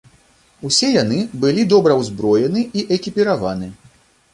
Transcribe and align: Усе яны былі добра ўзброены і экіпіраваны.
Усе 0.69 0.89
яны 1.03 1.19
былі 1.45 1.67
добра 1.75 2.01
ўзброены 2.03 2.67
і 2.79 2.87
экіпіраваны. 3.01 3.75